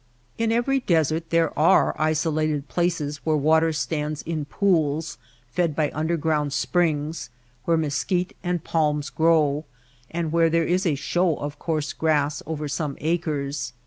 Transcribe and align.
In 0.39 0.51
every 0.51 0.79
desert 0.79 1.29
there 1.29 1.55
are 1.55 1.95
isolated 1.95 2.67
places 2.67 3.17
where 3.17 3.37
water 3.37 3.71
stands 3.71 4.23
in 4.23 4.45
pools, 4.45 5.19
fed 5.51 5.75
by 5.75 5.91
under 5.93 6.17
ground 6.17 6.53
springs, 6.53 7.29
where 7.65 7.77
mesquite 7.77 8.35
and 8.43 8.63
palms 8.63 9.11
grow, 9.11 9.63
and 10.09 10.31
where 10.31 10.49
there 10.49 10.65
is 10.65 10.87
a 10.87 10.95
show 10.95 11.35
of 11.37 11.59
coarse 11.59 11.93
grass 11.93 12.41
over 12.47 12.67
some 12.67 12.97
acres. 12.99 13.73